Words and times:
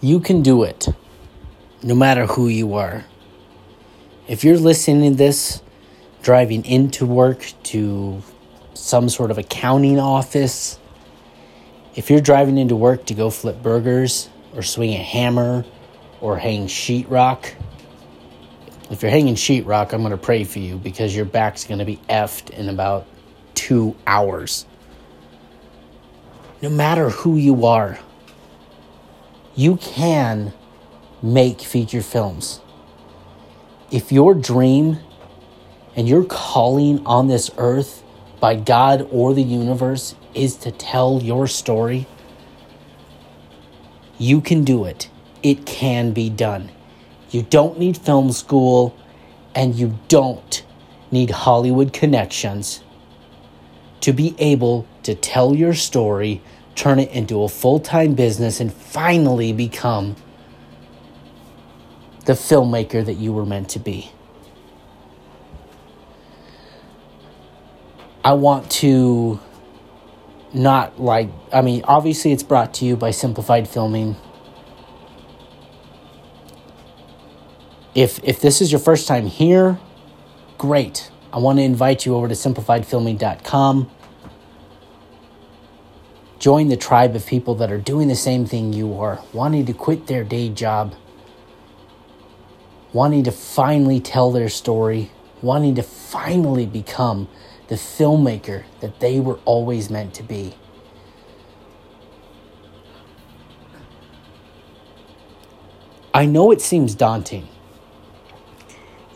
You 0.00 0.20
can 0.20 0.42
do 0.42 0.62
it 0.62 0.86
no 1.82 1.96
matter 1.96 2.26
who 2.26 2.46
you 2.46 2.74
are. 2.74 3.04
If 4.28 4.44
you're 4.44 4.56
listening 4.56 5.10
to 5.10 5.16
this, 5.16 5.60
driving 6.22 6.64
into 6.64 7.04
work 7.04 7.52
to 7.64 8.22
some 8.74 9.08
sort 9.08 9.32
of 9.32 9.38
accounting 9.38 9.98
office, 9.98 10.78
if 11.96 12.10
you're 12.10 12.20
driving 12.20 12.58
into 12.58 12.76
work 12.76 13.06
to 13.06 13.14
go 13.14 13.28
flip 13.28 13.60
burgers 13.60 14.30
or 14.54 14.62
swing 14.62 14.94
a 14.94 15.02
hammer 15.02 15.64
or 16.20 16.38
hang 16.38 16.68
sheetrock, 16.68 17.52
if 18.90 19.02
you're 19.02 19.10
hanging 19.10 19.34
sheetrock, 19.34 19.92
I'm 19.92 20.02
going 20.02 20.12
to 20.12 20.16
pray 20.16 20.44
for 20.44 20.60
you 20.60 20.76
because 20.76 21.14
your 21.16 21.24
back's 21.24 21.64
going 21.64 21.80
to 21.80 21.84
be 21.84 21.96
effed 22.08 22.50
in 22.50 22.68
about 22.68 23.04
two 23.54 23.96
hours. 24.06 24.64
No 26.62 26.70
matter 26.70 27.10
who 27.10 27.36
you 27.36 27.66
are, 27.66 27.98
you 29.58 29.74
can 29.76 30.52
make 31.20 31.60
feature 31.60 32.00
films. 32.00 32.60
If 33.90 34.12
your 34.12 34.32
dream 34.32 35.00
and 35.96 36.08
your 36.08 36.22
calling 36.22 37.04
on 37.04 37.26
this 37.26 37.50
earth 37.58 38.04
by 38.38 38.54
God 38.54 39.08
or 39.10 39.34
the 39.34 39.42
universe 39.42 40.14
is 40.32 40.54
to 40.58 40.70
tell 40.70 41.20
your 41.24 41.48
story, 41.48 42.06
you 44.16 44.40
can 44.40 44.62
do 44.62 44.84
it. 44.84 45.10
It 45.42 45.66
can 45.66 46.12
be 46.12 46.30
done. 46.30 46.70
You 47.30 47.42
don't 47.42 47.80
need 47.80 47.96
film 47.96 48.30
school 48.30 48.96
and 49.56 49.74
you 49.74 49.98
don't 50.06 50.64
need 51.10 51.30
Hollywood 51.30 51.92
connections 51.92 52.84
to 54.02 54.12
be 54.12 54.36
able 54.38 54.86
to 55.02 55.16
tell 55.16 55.52
your 55.52 55.74
story, 55.74 56.42
turn 56.78 57.00
it 57.00 57.10
into 57.10 57.42
a 57.42 57.48
full 57.48 57.80
time 57.80 58.14
business, 58.14 58.60
and 58.60 58.72
finally 58.72 59.52
become 59.52 60.16
the 62.24 62.34
filmmaker 62.34 63.04
that 63.04 63.14
you 63.14 63.32
were 63.32 63.44
meant 63.44 63.70
to 63.70 63.78
be. 63.78 64.12
I 68.24 68.32
want 68.32 68.70
to 68.72 69.40
not 70.52 71.00
like, 71.00 71.30
I 71.52 71.62
mean, 71.62 71.82
obviously 71.84 72.32
it's 72.32 72.42
brought 72.42 72.74
to 72.74 72.84
you 72.84 72.96
by 72.96 73.10
Simplified 73.10 73.68
Filming. 73.68 74.16
If, 77.94 78.22
if 78.22 78.40
this 78.40 78.60
is 78.60 78.70
your 78.70 78.78
first 78.78 79.08
time 79.08 79.26
here, 79.26 79.80
great. 80.58 81.10
I 81.32 81.38
want 81.38 81.58
to 81.58 81.62
invite 81.62 82.06
you 82.06 82.14
over 82.14 82.28
to 82.28 82.34
simplifiedfilming.com. 82.34 83.90
Join 86.38 86.68
the 86.68 86.76
tribe 86.76 87.16
of 87.16 87.26
people 87.26 87.54
that 87.56 87.72
are 87.72 87.78
doing 87.78 88.08
the 88.08 88.14
same 88.14 88.46
thing 88.46 88.72
you 88.72 88.98
are, 88.98 89.20
wanting 89.32 89.66
to 89.66 89.72
quit 89.72 90.06
their 90.06 90.24
day 90.24 90.48
job, 90.48 90.94
wanting 92.92 93.24
to 93.24 93.32
finally 93.32 94.00
tell 94.00 94.30
their 94.30 94.48
story, 94.48 95.10
wanting 95.42 95.74
to 95.74 95.82
finally 95.82 96.66
become 96.66 97.28
the 97.68 97.74
filmmaker 97.74 98.64
that 98.80 99.00
they 99.00 99.20
were 99.20 99.38
always 99.44 99.90
meant 99.90 100.14
to 100.14 100.22
be. 100.22 100.54
I 106.14 106.26
know 106.26 106.50
it 106.50 106.60
seems 106.60 106.94
daunting 106.94 107.48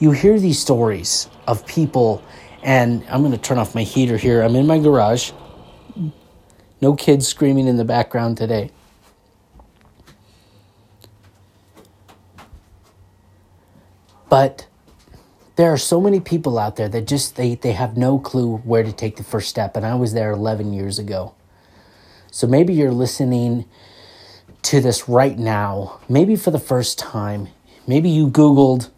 you 0.02 0.10
hear 0.10 0.36
these 0.40 0.58
stories 0.58 1.30
of 1.46 1.64
people, 1.64 2.24
and 2.64 3.04
I'm 3.08 3.20
going 3.20 3.30
to 3.30 3.38
turn 3.38 3.58
off 3.58 3.72
my 3.72 3.84
heater 3.84 4.16
here. 4.16 4.42
I'm 4.42 4.56
in 4.56 4.66
my 4.66 4.80
garage. 4.80 5.30
No 6.82 6.94
kids 6.94 7.26
screaming 7.26 7.66
in 7.68 7.78
the 7.78 7.84
background 7.84 8.36
today. 8.36 8.70
But 14.28 14.66
there 15.56 15.72
are 15.72 15.78
so 15.78 16.00
many 16.00 16.20
people 16.20 16.58
out 16.58 16.76
there 16.76 16.88
that 16.88 17.06
just 17.06 17.36
they, 17.36 17.54
they 17.54 17.72
have 17.72 17.96
no 17.96 18.18
clue 18.18 18.56
where 18.58 18.82
to 18.82 18.92
take 18.92 19.16
the 19.16 19.22
first 19.22 19.48
step 19.50 19.76
and 19.76 19.84
i 19.84 19.94
was 19.94 20.14
there 20.14 20.32
11 20.32 20.72
years 20.72 20.98
ago 20.98 21.34
so 22.30 22.46
maybe 22.46 22.72
you're 22.72 22.90
listening 22.90 23.66
to 24.62 24.80
this 24.80 25.08
right 25.10 25.38
now 25.38 26.00
maybe 26.08 26.36
for 26.36 26.50
the 26.50 26.58
first 26.58 26.98
time 26.98 27.48
maybe 27.86 28.08
you 28.08 28.26
googled 28.28 28.88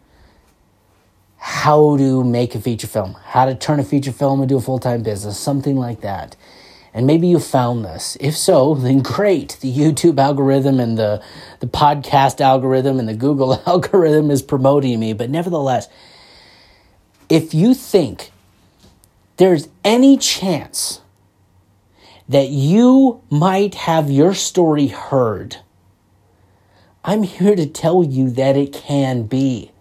how 1.64 1.96
to 1.98 2.24
make 2.24 2.54
a 2.54 2.60
feature 2.60 2.86
film, 2.86 3.14
how 3.24 3.44
to 3.44 3.54
turn 3.54 3.78
a 3.78 3.84
feature 3.84 4.12
film 4.12 4.42
into 4.42 4.56
a 4.56 4.60
full 4.62 4.78
time 4.78 5.02
business, 5.02 5.38
something 5.38 5.76
like 5.76 6.00
that. 6.00 6.36
And 6.94 7.08
maybe 7.08 7.26
you 7.26 7.40
found 7.40 7.84
this. 7.84 8.16
If 8.20 8.36
so, 8.36 8.74
then 8.76 9.00
great. 9.00 9.58
The 9.60 9.72
YouTube 9.72 10.18
algorithm 10.18 10.78
and 10.78 10.96
the, 10.96 11.22
the 11.58 11.66
podcast 11.66 12.40
algorithm 12.40 13.00
and 13.00 13.08
the 13.08 13.14
Google 13.14 13.60
algorithm 13.66 14.30
is 14.30 14.40
promoting 14.40 15.00
me. 15.00 15.12
But 15.12 15.28
nevertheless, 15.28 15.88
if 17.28 17.52
you 17.52 17.74
think 17.74 18.30
there's 19.36 19.68
any 19.82 20.16
chance 20.16 21.00
that 22.28 22.48
you 22.48 23.20
might 23.28 23.74
have 23.74 24.10
your 24.10 24.32
story 24.32 24.86
heard, 24.86 25.58
I'm 27.04 27.22
here 27.22 27.56
to 27.56 27.66
tell 27.66 28.02
you 28.04 28.30
that 28.30 28.56
it 28.56 28.72
can 28.72 29.24
be. 29.24 29.72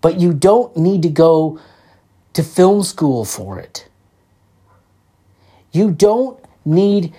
But 0.00 0.20
you 0.20 0.32
don't 0.32 0.76
need 0.76 1.02
to 1.02 1.08
go 1.08 1.58
to 2.32 2.42
film 2.42 2.84
school 2.84 3.24
for 3.24 3.58
it. 3.58 3.88
You 5.76 5.90
don't 5.90 6.42
need 6.64 7.12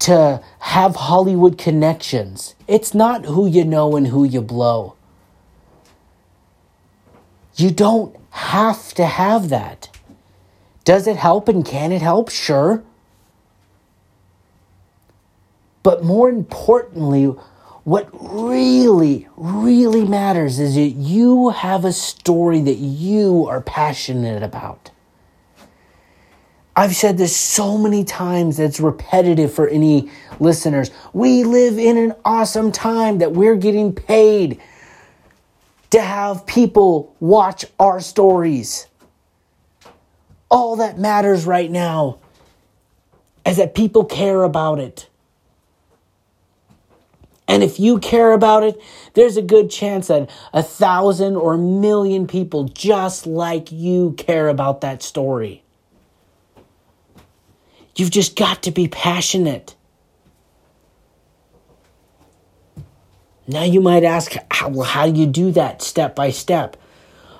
to 0.00 0.42
have 0.58 0.96
Hollywood 0.96 1.56
connections. 1.56 2.54
It's 2.68 2.92
not 2.92 3.24
who 3.24 3.46
you 3.46 3.64
know 3.64 3.96
and 3.96 4.08
who 4.08 4.22
you 4.22 4.42
blow. 4.42 4.96
You 7.56 7.70
don't 7.70 8.14
have 8.30 8.92
to 8.94 9.06
have 9.06 9.48
that. 9.48 9.88
Does 10.84 11.06
it 11.06 11.16
help 11.16 11.48
and 11.48 11.64
can 11.64 11.90
it 11.90 12.02
help? 12.02 12.28
Sure. 12.28 12.84
But 15.82 16.04
more 16.04 16.28
importantly, 16.28 17.24
what 17.84 18.10
really, 18.12 19.26
really 19.36 20.04
matters 20.04 20.58
is 20.58 20.74
that 20.74 21.00
you 21.00 21.48
have 21.48 21.86
a 21.86 21.94
story 21.94 22.60
that 22.60 22.76
you 22.76 23.46
are 23.46 23.62
passionate 23.62 24.42
about. 24.42 24.90
I've 26.78 26.94
said 26.94 27.16
this 27.16 27.34
so 27.34 27.78
many 27.78 28.04
times 28.04 28.58
it's 28.58 28.80
repetitive 28.80 29.52
for 29.52 29.66
any 29.66 30.10
listeners. 30.38 30.90
We 31.14 31.42
live 31.42 31.78
in 31.78 31.96
an 31.96 32.14
awesome 32.22 32.70
time 32.70 33.18
that 33.18 33.32
we're 33.32 33.56
getting 33.56 33.94
paid 33.94 34.60
to 35.90 36.02
have 36.02 36.46
people 36.46 37.16
watch 37.18 37.64
our 37.80 38.00
stories. 38.00 38.88
All 40.50 40.76
that 40.76 40.98
matters 40.98 41.46
right 41.46 41.70
now 41.70 42.18
is 43.46 43.56
that 43.56 43.74
people 43.74 44.04
care 44.04 44.42
about 44.42 44.78
it. 44.78 45.08
And 47.48 47.62
if 47.62 47.80
you 47.80 47.98
care 48.00 48.32
about 48.32 48.64
it, 48.64 48.78
there's 49.14 49.38
a 49.38 49.42
good 49.42 49.70
chance 49.70 50.08
that 50.08 50.28
a 50.52 50.62
thousand 50.62 51.36
or 51.36 51.54
a 51.54 51.58
million 51.58 52.26
people 52.26 52.64
just 52.64 53.26
like 53.26 53.72
you 53.72 54.14
care 54.18 54.48
about 54.48 54.82
that 54.82 55.02
story. 55.02 55.62
You've 57.96 58.10
just 58.10 58.36
got 58.36 58.62
to 58.64 58.70
be 58.70 58.88
passionate. 58.88 59.74
Now 63.48 63.62
you 63.62 63.80
might 63.80 64.04
ask, 64.04 64.34
how, 64.50 64.68
well, 64.68 64.86
how 64.86 65.10
do 65.10 65.18
you 65.18 65.26
do 65.26 65.50
that 65.52 65.82
step 65.82 66.14
by 66.14 66.30
step? 66.30 66.76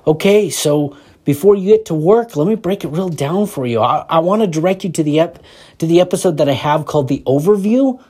Okay, 0.06 0.50
so 0.50 0.97
before 1.25 1.56
you 1.56 1.69
get 1.77 1.87
to 1.87 1.94
work, 1.94 2.37
let 2.37 2.47
me 2.47 2.55
break 2.55 2.84
it 2.84 2.89
real 2.89 3.09
down 3.09 3.47
for 3.47 3.67
you. 3.67 3.81
I, 3.81 4.06
I 4.09 4.19
want 4.21 4.43
to 4.43 4.47
direct 4.47 4.84
you 4.84 4.91
to 4.93 5.03
the 5.03 5.21
ep- 5.21 5.43
to 5.78 5.87
the 5.87 6.00
episode 6.00 6.38
that 6.38 6.49
I 6.49 6.53
have 6.53 6.87
called 6.87 7.09
the 7.09 7.23
overview 7.26 8.02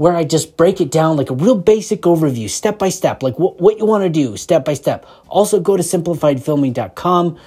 where 0.00 0.16
I 0.16 0.24
just 0.24 0.56
break 0.56 0.80
it 0.80 0.90
down 0.90 1.18
like 1.18 1.28
a 1.28 1.34
real 1.34 1.54
basic 1.54 2.00
overview, 2.02 2.48
step 2.48 2.78
by 2.78 2.88
step, 2.88 3.22
like 3.22 3.38
what, 3.38 3.60
what 3.60 3.76
you 3.76 3.84
want 3.84 4.02
to 4.02 4.08
do, 4.08 4.34
step 4.38 4.64
by 4.64 4.72
step. 4.72 5.04
Also, 5.28 5.60
go 5.60 5.76
to 5.76 5.82
simplifiedfilming.com. 5.82 7.38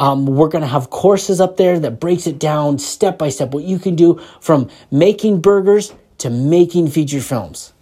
Um, 0.00 0.24
we're 0.24 0.48
going 0.48 0.62
to 0.62 0.68
have 0.68 0.88
courses 0.88 1.42
up 1.42 1.58
there 1.58 1.78
that 1.78 2.00
breaks 2.00 2.26
it 2.26 2.38
down 2.38 2.78
step 2.78 3.18
by 3.18 3.28
step, 3.28 3.50
what 3.50 3.64
you 3.64 3.78
can 3.78 3.96
do 3.96 4.18
from 4.40 4.70
making 4.90 5.42
burgers 5.42 5.92
to 6.18 6.30
making 6.30 6.88
feature 6.88 7.20
films. 7.20 7.74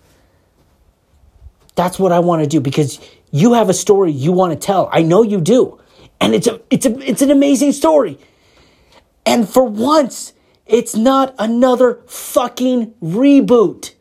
That's 1.76 1.98
what 1.98 2.10
I 2.10 2.18
want 2.18 2.42
to 2.42 2.48
do 2.48 2.60
because 2.60 3.00
you 3.30 3.52
have 3.52 3.68
a 3.68 3.74
story 3.74 4.10
you 4.10 4.32
want 4.32 4.52
to 4.52 4.58
tell. 4.58 4.88
I 4.92 5.02
know 5.02 5.22
you 5.22 5.40
do. 5.40 5.80
And 6.20 6.34
it's 6.34 6.48
a 6.48 6.60
it's 6.70 6.84
a 6.84 6.98
it's 7.08 7.22
an 7.22 7.30
amazing 7.30 7.70
story. 7.70 8.18
And 9.24 9.48
for 9.48 9.62
once, 9.62 10.32
it's 10.66 10.96
not 10.96 11.34
another 11.38 12.00
fucking 12.08 12.94
reboot. 13.00 13.94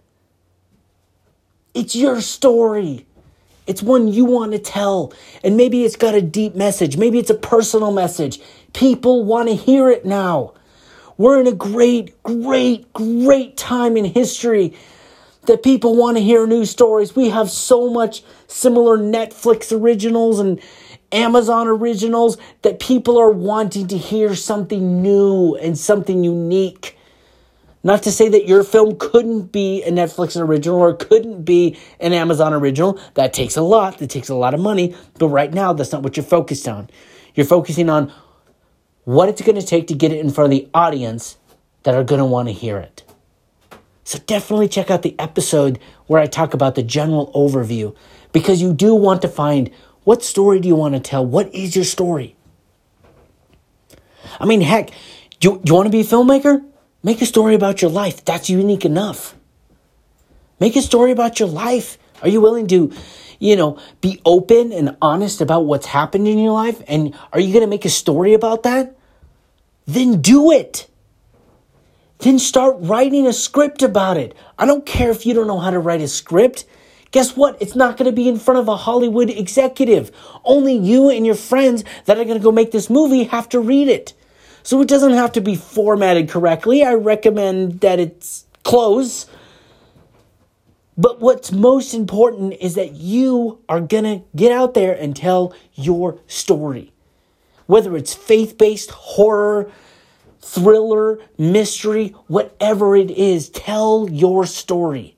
It's 1.75 1.96
your 1.96 2.22
story. 2.22 3.06
It's 3.68 3.84
one 3.84 4.08
you 4.08 4.25
want 4.25 4.54
to 4.54 4.60
tell. 4.60 5.14
And 5.44 5.58
maybe 5.58 5.84
it's 5.84 5.96
got 5.96 6.16
a 6.16 6.22
deep 6.22 6.56
message. 6.56 6.98
Maybe 6.98 7.19
it's 7.19 7.30
a 7.30 7.36
personal 7.36 7.92
message. 7.92 8.40
People 8.74 9.25
want 9.25 9.50
to 9.50 9.56
hear 9.56 9.90
it 9.90 10.06
now. 10.06 10.54
We're 11.18 11.40
in 11.42 11.48
a 11.48 11.54
great, 11.54 12.22
great, 12.24 12.92
great 12.94 13.58
time 13.58 13.98
in 13.98 14.06
history 14.06 14.74
that 15.48 15.64
people 15.64 15.96
want 15.96 16.18
to 16.18 16.24
hear 16.24 16.46
new 16.46 16.66
stories. 16.66 17.16
We 17.16 17.30
have 17.30 17.50
so 17.50 17.90
much 17.90 18.24
similar 18.48 18.98
Netflix 18.98 19.78
originals 19.78 20.40
and 20.40 20.62
Amazon 21.12 21.68
originals 21.68 22.38
that 22.62 22.80
people 22.80 23.18
are 23.18 23.31
wanting 23.31 23.88
to 23.88 23.98
hear 23.98 24.36
something 24.36 25.02
new 25.02 25.56
and 25.56 25.78
something 25.78 26.24
unique. 26.24 26.97
Not 27.83 28.03
to 28.03 28.12
say 28.12 28.27
that 28.29 28.47
your 28.47 28.63
film 28.63 28.97
couldn't 28.97 29.51
be 29.51 29.83
a 29.83 29.91
Netflix 29.91 30.39
original 30.39 30.79
or 30.79 30.94
couldn't 30.94 31.44
be 31.44 31.77
an 32.00 32.12
Amazon 32.12 32.53
original. 32.53 33.00
That 33.13 33.33
takes 33.33 33.56
a 33.56 33.62
lot. 33.62 34.00
That 34.00 34.09
takes 34.09 34.29
a 34.29 34.35
lot 34.35 34.53
of 34.53 34.59
money. 34.59 34.95
But 35.19 35.29
right 35.29 35.53
now, 35.53 35.74
that's 35.74 35.91
not 35.91 36.03
what 36.03 36.18
you're 36.18 36.25
focused 36.25 36.68
on. 36.68 36.89
You're 37.35 37.45
focusing 37.45 37.89
on 37.89 38.12
what 39.03 39.29
it's 39.29 39.41
going 39.41 39.59
to 39.59 39.65
take 39.65 39.88
to 39.88 39.94
get 39.94 40.12
it 40.12 40.19
in 40.19 40.29
front 40.31 40.51
of 40.51 40.59
the 40.59 40.68
audience 40.74 41.38
that 41.83 41.95
are 41.95 42.03
going 42.03 42.19
to 42.19 42.25
want 42.25 42.50
to 42.50 42.53
hear 42.53 42.77
it. 42.77 43.03
So 44.03 44.19
definitely 44.19 44.68
check 44.68 44.89
out 44.89 45.01
the 45.01 45.18
episode 45.19 45.79
where 46.07 46.21
I 46.21 46.27
talk 46.27 46.53
about 46.53 46.75
the 46.75 46.83
general 46.83 47.31
overview 47.33 47.95
because 48.31 48.62
you 48.62 48.74
do 48.74 48.95
want 48.95 49.21
to 49.21 49.27
find 49.27 49.69
what 50.03 50.24
story 50.24 50.59
do 50.59 50.68
you 50.68 50.75
want 50.75 50.95
to 50.95 51.00
tell? 51.00 51.25
What 51.25 51.53
is 51.53 51.75
your 51.75 51.85
story? 51.85 52.35
I 54.39 54.45
mean, 54.45 54.62
heck, 54.62 54.91
do 55.39 55.50
you, 55.50 55.62
you 55.65 55.74
want 55.74 55.88
to 55.88 55.91
be 55.91 56.01
a 56.01 56.06
filmmaker? 56.06 56.63
Make 57.07 57.21
a 57.21 57.25
story 57.25 57.56
about 57.56 57.81
your 57.81 57.89
life. 57.89 58.25
That's 58.25 58.50
unique 58.50 58.83
enough. 58.83 59.33
Make 60.59 60.75
a 60.75 60.81
story 60.81 61.13
about 61.13 61.39
your 61.39 61.48
life. 61.48 61.98
Are 62.21 62.27
you 62.27 62.42
willing 62.42 62.68
to, 62.68 62.92
you 63.39 63.56
know, 63.56 63.80
be 64.01 64.19
open 64.25 64.74
and 64.74 64.98
honest 65.01 65.39
about 65.39 65.62
what's 65.62 65.86
happened 65.86 66.27
in 66.27 66.38
your 66.38 66.51
life? 66.51 66.81
And 66.86 67.15
are 67.31 67.39
you 67.39 67.54
going 67.54 67.63
to 67.63 67.69
make 67.69 67.86
a 67.86 67.89
story 67.89 68.33
about 68.33 68.63
that? 68.63 68.98
Then 69.86 70.19
do 70.19 70.51
it. 70.51 70.89
Then 72.18 72.39
start 72.39 72.75
writing 72.77 73.25
a 73.25 73.31
script 73.31 73.83
about 73.83 74.18
it. 74.18 74.36
I 74.60 74.65
don't 74.65 74.86
care 74.86 75.10
if 75.10 75.25
you 75.25 75.33
don't 75.33 75.48
know 75.48 75.60
how 75.60 75.69
to 75.69 75.80
write 75.80 76.01
a 76.01 76.10
script. 76.10 76.65
Guess 77.12 77.38
what? 77.38 77.56
It's 77.62 77.74
not 77.74 77.95
going 77.95 78.12
to 78.12 78.15
be 78.15 78.27
in 78.27 78.38
front 78.38 78.60
of 78.60 78.68
a 78.68 78.75
Hollywood 78.75 79.30
executive. 79.30 80.12
Only 80.44 80.75
you 80.75 81.10
and 81.10 81.25
your 81.25 81.36
friends 81.36 81.86
that 82.03 82.18
are 82.18 82.25
going 82.25 82.38
to 82.38 82.44
go 82.44 82.51
make 82.51 82.71
this 82.71 82.89
movie 82.89 83.24
have 83.24 83.48
to 83.48 83.62
read 83.62 83.88
it. 83.88 84.13
So 84.68 84.81
it 84.81 84.90
doesn't 84.90 85.14
have 85.14 85.31
to 85.31 85.40
be 85.40 85.56
formatted 85.56 86.28
correctly. 86.28 86.84
I 86.84 86.94
recommend 86.96 87.80
that 87.80 88.02
it's 88.02 88.48
close. 88.64 89.25
But 90.98 91.22
what's 91.22 91.54
most 91.54 91.94
important 91.94 92.54
is 92.60 92.75
that 92.75 92.92
you 92.92 93.64
are 93.69 93.80
going 93.80 94.04
to 94.04 94.25
get 94.36 94.52
out 94.52 94.74
there 94.74 94.94
and 94.94 95.16
tell 95.16 95.56
your 95.75 96.19
story. 96.28 96.92
Whether 97.68 97.96
it's 97.96 98.14
faith 98.14 98.58
based, 98.58 98.92
horror, 98.92 99.72
thriller, 100.42 101.20
mystery, 101.38 102.13
whatever 102.28 102.98
it 102.98 103.12
is, 103.12 103.48
tell 103.48 104.10
your 104.12 104.46
story. 104.46 105.16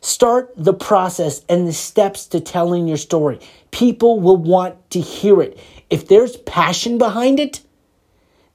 Start 0.00 0.52
the 0.56 0.74
process 0.74 1.44
and 1.48 1.66
the 1.66 1.72
steps 1.72 2.24
to 2.26 2.38
telling 2.38 2.86
your 2.86 2.98
story. 2.98 3.40
People 3.72 4.20
will 4.20 4.36
want 4.36 4.92
to 4.92 5.00
hear 5.00 5.42
it. 5.42 5.58
If 5.90 6.06
there's 6.06 6.36
passion 6.36 6.98
behind 6.98 7.40
it, 7.40 7.62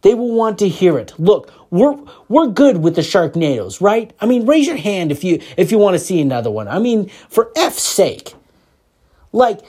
they 0.04 0.14
will 0.14 0.34
want 0.34 0.60
to 0.60 0.70
hear 0.70 0.98
it. 1.00 1.14
Look, 1.18 1.52
we're 1.72 1.98
we're 2.28 2.48
good 2.48 2.78
with 2.78 2.96
the 2.96 3.02
Sharknadoes, 3.02 3.82
right? 3.82 4.14
I 4.20 4.28
mean, 4.28 4.46
raise 4.46 4.68
your 4.68 4.78
hand 4.78 5.12
if 5.12 5.24
you 5.24 5.42
if 5.58 5.72
you 5.72 5.80
want 5.80 5.96
to 5.96 6.00
see 6.00 6.22
another 6.22 6.52
one. 6.52 6.68
I 6.68 6.78
mean, 6.78 7.10
for 7.30 7.52
F's 7.56 7.82
sake. 7.82 8.36
Like, 9.32 9.62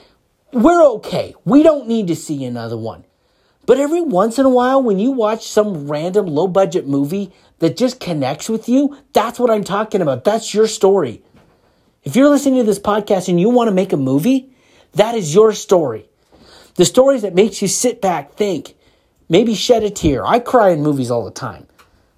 we're 0.53 0.83
okay. 0.97 1.33
We 1.43 1.63
don't 1.63 1.87
need 1.87 2.07
to 2.07 2.15
see 2.15 2.45
another 2.45 2.77
one. 2.77 3.03
But 3.65 3.79
every 3.79 4.01
once 4.01 4.37
in 4.37 4.45
a 4.45 4.49
while, 4.49 4.81
when 4.83 4.99
you 4.99 5.09
watch 5.09 5.47
some 5.47 5.87
random 5.87 6.27
low 6.27 6.47
budget 6.47 6.87
movie 6.87 7.31
that 7.59 7.75
just 7.75 7.99
connects 7.99 8.47
with 8.47 8.69
you, 8.69 8.95
that's 9.13 9.39
what 9.39 9.49
I'm 9.49 9.63
talking 9.63 10.01
about. 10.01 10.23
That's 10.23 10.53
your 10.53 10.67
story. 10.67 11.23
If 12.03 12.15
you're 12.15 12.29
listening 12.29 12.59
to 12.59 12.65
this 12.65 12.77
podcast 12.77 13.27
and 13.27 13.41
you 13.41 13.49
want 13.49 13.69
to 13.69 13.73
make 13.73 13.91
a 13.91 13.97
movie, 13.97 14.53
that 14.93 15.15
is 15.15 15.33
your 15.33 15.51
story. 15.53 16.07
The 16.75 16.85
stories 16.85 17.23
that 17.23 17.33
makes 17.33 17.61
you 17.63 17.67
sit 17.67 18.01
back, 18.01 18.33
think, 18.35 18.75
maybe 19.29 19.53
shed 19.53 19.83
a 19.83 19.89
tear. 19.89 20.25
I 20.25 20.39
cry 20.39 20.69
in 20.69 20.81
movies 20.81 21.11
all 21.11 21.25
the 21.25 21.31
time. 21.31 21.67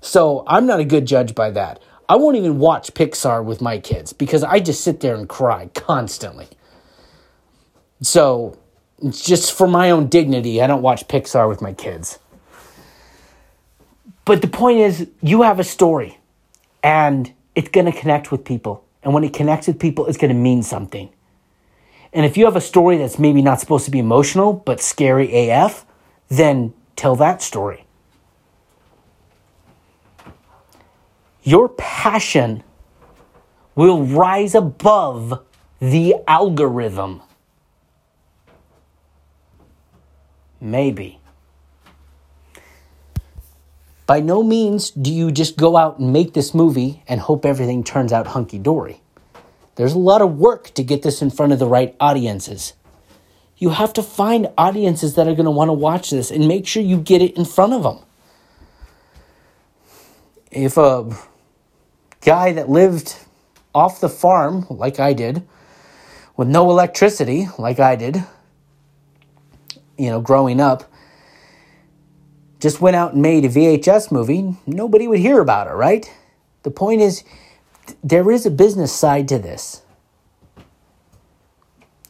So 0.01 0.43
I'm 0.47 0.65
not 0.65 0.79
a 0.79 0.85
good 0.85 1.05
judge 1.05 1.35
by 1.35 1.51
that. 1.51 1.81
I 2.09 2.15
won't 2.15 2.37
even 2.37 2.59
watch 2.59 2.93
Pixar 2.93 3.43
with 3.43 3.61
my 3.61 3.79
kids 3.79 4.13
because 4.13 4.43
I 4.43 4.59
just 4.59 4.81
sit 4.81 5.01
there 5.01 5.15
and 5.15 5.27
cry 5.27 5.69
constantly. 5.73 6.47
So, 8.01 8.57
just 9.09 9.53
for 9.53 9.67
my 9.67 9.91
own 9.91 10.07
dignity, 10.07 10.61
I 10.61 10.67
don't 10.67 10.81
watch 10.81 11.07
Pixar 11.07 11.49
with 11.49 11.61
my 11.61 11.73
kids. 11.73 12.19
But 14.23 14.41
the 14.41 14.47
point 14.47 14.79
is, 14.79 15.07
you 15.21 15.41
have 15.41 15.59
a 15.59 15.63
story 15.63 16.17
and 16.83 17.31
it's 17.55 17.69
going 17.69 17.85
to 17.85 17.91
connect 17.91 18.31
with 18.31 18.45
people. 18.45 18.85
And 19.03 19.13
when 19.13 19.23
it 19.23 19.33
connects 19.33 19.67
with 19.67 19.79
people, 19.79 20.05
it's 20.07 20.17
going 20.17 20.33
to 20.33 20.39
mean 20.39 20.63
something. 20.63 21.09
And 22.13 22.25
if 22.25 22.37
you 22.37 22.45
have 22.45 22.55
a 22.55 22.61
story 22.61 22.97
that's 22.97 23.19
maybe 23.19 23.41
not 23.41 23.59
supposed 23.59 23.85
to 23.85 23.91
be 23.91 23.99
emotional, 23.99 24.53
but 24.53 24.79
scary 24.81 25.49
AF, 25.49 25.85
then 26.29 26.73
tell 26.97 27.15
that 27.15 27.41
story. 27.41 27.85
Your 31.43 31.69
passion 31.69 32.63
will 33.75 34.03
rise 34.03 34.53
above 34.53 35.45
the 35.79 36.15
algorithm. 36.27 37.21
Maybe. 40.59 41.21
By 44.07 44.19
no 44.19 44.41
means 44.41 44.89
do 44.89 45.13
you 45.13 45.31
just 45.31 45.57
go 45.57 45.77
out 45.77 45.99
and 45.99 46.11
make 46.11 46.33
this 46.33 46.53
movie 46.53 47.03
and 47.07 47.21
hope 47.21 47.45
everything 47.45 47.83
turns 47.83 48.11
out 48.11 48.27
hunky 48.27 48.57
dory. 48.57 49.01
There's 49.75 49.93
a 49.93 49.99
lot 49.99 50.21
of 50.21 50.37
work 50.37 50.73
to 50.73 50.83
get 50.83 51.03
this 51.03 51.21
in 51.21 51.29
front 51.29 51.53
of 51.53 51.59
the 51.59 51.67
right 51.67 51.95
audiences. 51.99 52.73
You 53.57 53.69
have 53.69 53.93
to 53.93 54.03
find 54.03 54.49
audiences 54.57 55.15
that 55.15 55.27
are 55.27 55.33
going 55.33 55.45
to 55.45 55.51
want 55.51 55.69
to 55.69 55.73
watch 55.73 56.11
this 56.11 56.29
and 56.29 56.47
make 56.47 56.67
sure 56.67 56.83
you 56.83 56.97
get 56.97 57.21
it 57.21 57.35
in 57.35 57.45
front 57.45 57.73
of 57.73 57.83
them. 57.83 57.99
If 60.51 60.77
a 60.77 61.15
guy 62.21 62.51
that 62.53 62.69
lived 62.69 63.15
off 63.73 63.99
the 63.99 64.09
farm, 64.09 64.65
like 64.69 64.99
I 64.99 65.13
did, 65.13 65.47
with 66.35 66.47
no 66.47 66.69
electricity, 66.69 67.47
like 67.57 67.79
I 67.79 67.95
did, 67.95 68.23
you 69.97 70.09
know, 70.09 70.21
growing 70.21 70.61
up, 70.61 70.91
just 72.59 72.79
went 72.79 72.95
out 72.95 73.13
and 73.13 73.21
made 73.21 73.45
a 73.45 73.49
VHS 73.49 74.11
movie, 74.11 74.55
nobody 74.65 75.07
would 75.07 75.19
hear 75.19 75.41
about 75.41 75.67
it, 75.67 75.73
right? 75.73 76.11
The 76.63 76.71
point 76.71 77.01
is, 77.01 77.23
there 78.03 78.29
is 78.31 78.45
a 78.45 78.51
business 78.51 78.93
side 78.93 79.27
to 79.29 79.39
this. 79.39 79.81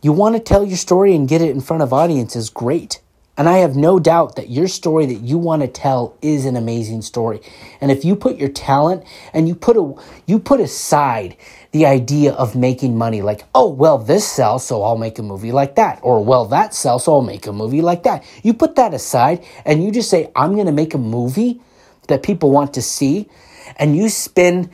You 0.02 0.12
want 0.12 0.36
to 0.36 0.42
tell 0.42 0.64
your 0.64 0.78
story 0.78 1.16
and 1.16 1.28
get 1.28 1.42
it 1.42 1.50
in 1.50 1.62
front 1.62 1.82
of 1.82 1.92
audiences, 1.92 2.52
great. 2.52 3.02
And 3.36 3.48
I 3.48 3.60
have 3.60 3.76
no 3.76 4.00
doubt 4.00 4.36
that 4.36 4.50
your 4.50 4.68
story 4.68 5.06
that 5.08 5.22
you 5.22 5.38
want 5.38 5.62
to 5.62 5.68
tell 5.68 6.16
is 6.22 6.46
an 6.46 6.56
amazing 6.56 7.04
story. 7.04 7.40
And 7.80 7.92
if 7.92 8.04
you 8.04 8.16
put 8.16 8.38
your 8.38 8.50
talent 8.50 9.04
and 9.32 9.48
you 9.48 9.54
put 9.54 9.78
a 9.78 9.94
you 10.26 10.40
put 10.40 10.60
aside 10.60 11.38
the 11.72 11.86
idea 11.86 12.34
of 12.34 12.56
making 12.56 12.98
money 12.98 13.22
like, 13.22 13.44
"Oh, 13.54 13.70
well, 13.70 14.00
this 14.00 14.28
sells, 14.28 14.66
so 14.66 14.82
I'll 14.82 14.98
make 14.98 15.20
a 15.20 15.24
movie 15.24 15.52
like 15.52 15.76
that." 15.76 16.00
Or, 16.02 16.24
"Well, 16.24 16.46
that 16.46 16.74
sells, 16.74 17.04
so 17.04 17.14
I'll 17.14 17.22
make 17.22 17.46
a 17.46 17.54
movie 17.54 17.82
like 17.82 18.04
that." 18.04 18.24
You 18.42 18.56
put 18.56 18.76
that 18.76 18.96
aside 18.96 19.44
and 19.66 19.84
you 19.84 19.92
just 19.92 20.10
say, 20.10 20.32
"I'm 20.36 20.54
going 20.56 20.66
to 20.66 20.72
make 20.72 20.96
a 20.96 21.00
movie 21.00 21.62
that 22.08 22.24
people 22.24 22.50
want 22.50 22.74
to 22.74 22.82
see." 22.82 23.30
And 23.78 23.96
you 23.96 24.10
spin 24.10 24.72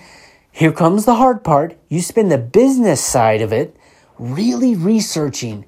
here 0.52 0.72
comes 0.72 1.04
the 1.04 1.16
hard 1.16 1.44
part. 1.44 1.76
You 1.90 2.02
spin 2.02 2.30
the 2.30 2.38
business 2.38 3.02
side 3.02 3.42
of 3.42 3.52
it 3.52 3.76
really 4.18 4.76
researching 4.76 5.66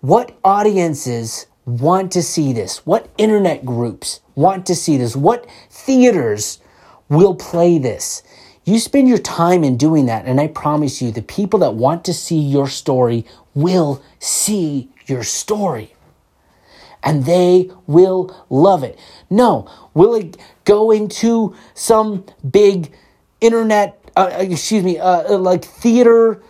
what 0.00 0.38
audiences 0.44 1.46
want 1.66 2.10
to 2.12 2.22
see 2.22 2.52
this? 2.52 2.84
What 2.86 3.08
internet 3.18 3.64
groups 3.64 4.20
want 4.34 4.66
to 4.66 4.74
see 4.74 4.96
this? 4.96 5.14
What 5.14 5.46
theaters 5.70 6.58
will 7.08 7.34
play 7.34 7.78
this? 7.78 8.22
You 8.64 8.78
spend 8.78 9.08
your 9.08 9.18
time 9.18 9.64
in 9.64 9.76
doing 9.76 10.06
that, 10.06 10.26
and 10.26 10.40
I 10.40 10.46
promise 10.46 11.02
you, 11.02 11.10
the 11.10 11.22
people 11.22 11.60
that 11.60 11.74
want 11.74 12.04
to 12.04 12.14
see 12.14 12.38
your 12.38 12.68
story 12.68 13.26
will 13.54 14.02
see 14.18 14.90
your 15.06 15.22
story. 15.22 15.94
And 17.02 17.24
they 17.24 17.70
will 17.86 18.34
love 18.50 18.84
it. 18.84 18.98
No, 19.30 19.68
will 19.94 20.14
it 20.14 20.36
go 20.64 20.90
into 20.90 21.54
some 21.74 22.24
big 22.48 22.92
internet, 23.40 23.98
uh, 24.16 24.30
excuse 24.38 24.84
me, 24.84 24.98
uh, 24.98 25.38
like 25.38 25.64
theater 25.64 26.42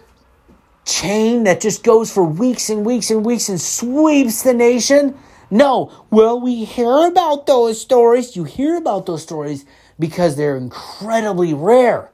chain 0.84 1.44
that 1.44 1.60
just 1.60 1.82
goes 1.82 2.12
for 2.12 2.24
weeks 2.24 2.70
and 2.70 2.84
weeks 2.84 3.10
and 3.10 3.24
weeks 3.24 3.48
and 3.48 3.60
sweeps 3.60 4.42
the 4.42 4.54
nation? 4.54 5.16
No. 5.50 5.92
Well, 6.10 6.40
we 6.40 6.64
hear 6.64 7.06
about 7.06 7.46
those 7.46 7.80
stories. 7.80 8.36
You 8.36 8.44
hear 8.44 8.76
about 8.76 9.06
those 9.06 9.22
stories 9.22 9.64
because 9.98 10.36
they're 10.36 10.56
incredibly 10.56 11.52
rare. 11.52 12.10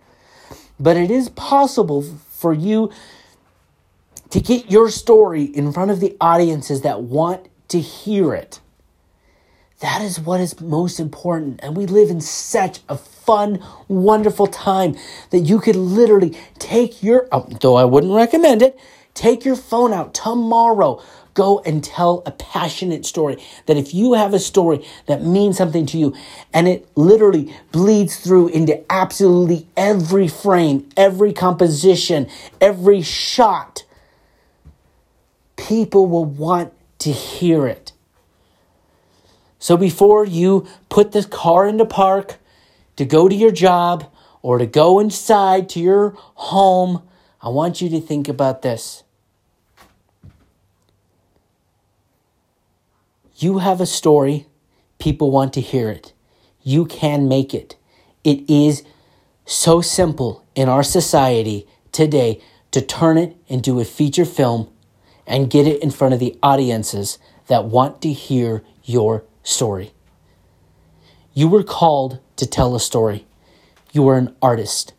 But 0.79 0.97
it 0.97 1.11
is 1.11 1.29
possible 1.31 2.03
for 2.03 2.53
you 2.53 2.91
to 4.31 4.41
get 4.41 4.71
your 4.71 4.91
story 4.91 5.45
in 5.45 5.73
front 5.73 5.91
of 5.91 6.01
the 6.01 6.17
audiences 6.21 6.83
that 6.83 7.03
want 7.03 7.49
to 7.69 7.81
hear 7.81 8.35
it. 8.35 8.61
That 9.80 10.00
is 10.00 10.18
what 10.18 10.40
is 10.40 10.59
most 10.61 10.99
important. 10.99 11.61
And 11.62 11.76
we 11.76 11.87
live 11.87 12.09
in 12.09 12.21
such 12.21 12.80
a 12.88 12.97
fun, 12.97 13.62
wonderful 13.88 14.47
time 14.47 14.97
that 15.30 15.40
you 15.40 15.61
could 15.61 15.76
literally 15.76 16.37
take 16.59 17.02
your, 17.02 17.28
oh, 17.30 17.47
though 17.61 17.76
I 17.76 17.85
wouldn't 17.85 18.14
recommend 18.14 18.62
it, 18.62 18.78
take 19.12 19.45
your 19.45 19.56
phone 19.56 19.92
out 19.92 20.14
tomorrow. 20.14 21.02
Go 21.35 21.61
and 21.66 21.85
tell 21.85 22.23
a 22.25 22.30
passionate 22.30 23.04
story. 23.04 23.37
That 23.66 23.76
if 23.76 23.92
you 23.92 24.14
have 24.14 24.33
a 24.33 24.38
story 24.38 24.87
that 25.04 25.23
means 25.23 25.59
something 25.59 25.85
to 25.87 25.99
you 25.99 26.14
and 26.54 26.66
it 26.66 26.88
literally 26.97 27.54
bleeds 27.73 28.18
through 28.18 28.49
into 28.49 28.83
absolutely 28.90 29.66
every 29.76 30.28
frame, 30.28 30.88
every 30.97 31.35
composition, 31.35 32.30
every 32.62 33.02
shot, 33.02 33.85
people 35.56 36.06
will 36.06 36.25
want 36.25 36.73
to 37.00 37.12
hear 37.12 37.66
it. 37.66 37.86
So 39.67 39.77
before 39.77 40.25
you 40.25 40.65
put 40.89 41.11
the 41.11 41.25
car 41.25 41.67
into 41.67 41.85
park 41.85 42.37
to 42.95 43.05
go 43.05 43.29
to 43.29 43.35
your 43.35 43.51
job 43.51 44.09
or 44.41 44.59
to 44.59 44.67
go 44.67 45.01
inside 45.01 45.69
to 45.71 45.81
your 45.81 46.11
home, 46.37 47.03
I 47.43 47.49
want 47.49 47.81
you 47.81 47.89
to 47.89 48.01
think 48.01 48.29
about 48.29 48.63
this. 48.63 49.03
You 53.39 53.59
have 53.59 53.81
a 53.81 53.87
story, 53.87 54.47
people 55.01 55.33
want 55.33 55.53
to 55.55 55.61
hear 55.61 55.91
it. 55.91 56.13
You 56.63 56.85
can 56.85 57.27
make 57.27 57.53
it. 57.53 57.75
It 58.23 58.49
is 58.49 58.85
so 59.47 59.81
simple 59.81 60.45
in 60.55 60.69
our 60.69 60.85
society 60.85 61.67
today 61.91 62.41
to 62.71 62.81
turn 62.81 63.19
it 63.19 63.37
into 63.49 63.81
a 63.81 63.85
feature 63.85 64.27
film 64.27 64.69
and 65.27 65.51
get 65.51 65.67
it 65.67 65.83
in 65.83 65.91
front 65.91 66.15
of 66.15 66.21
the 66.21 66.39
audiences 66.41 67.19
that 67.49 67.65
want 67.65 68.01
to 68.03 68.13
hear 68.13 68.63
your 68.85 69.25
story. 69.47 69.93
You 71.33 71.49
were 71.49 71.62
called 71.62 72.19
to 72.37 72.47
tell 72.47 72.75
a 72.75 72.81
story. 72.81 73.26
You 73.93 74.09
are 74.09 74.19
an 74.19 74.35
artist. 74.43 74.93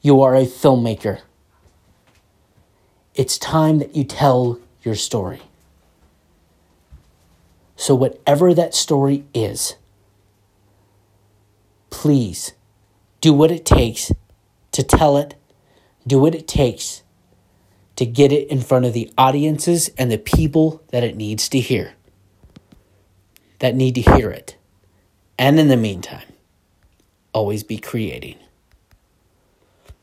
You 0.00 0.20
are 0.22 0.34
a 0.34 0.44
filmmaker. 0.44 1.20
It's 3.14 3.38
time 3.38 3.78
that 3.78 3.94
you 3.94 4.04
tell 4.04 4.58
your 4.82 4.94
story. 4.94 5.42
So, 7.76 7.94
whatever 7.94 8.52
that 8.54 8.74
story 8.74 9.24
is, 9.32 9.76
please 11.88 12.52
do 13.20 13.32
what 13.32 13.50
it 13.50 13.64
takes 13.64 14.12
to 14.72 14.82
tell 14.82 15.16
it, 15.16 15.34
do 16.06 16.18
what 16.18 16.34
it 16.34 16.46
takes 16.46 17.02
to 17.96 18.06
get 18.06 18.32
it 18.32 18.48
in 18.48 18.60
front 18.60 18.86
of 18.86 18.92
the 18.92 19.12
audiences 19.16 19.90
and 19.98 20.10
the 20.10 20.18
people 20.18 20.82
that 20.88 21.04
it 21.04 21.16
needs 21.16 21.48
to 21.50 21.60
hear 21.60 21.92
that 23.60 23.74
need 23.74 23.94
to 23.94 24.02
hear 24.02 24.30
it. 24.30 24.56
And 25.38 25.58
in 25.58 25.68
the 25.68 25.76
meantime, 25.76 26.26
always 27.32 27.62
be 27.62 27.78
creating. 27.78 28.36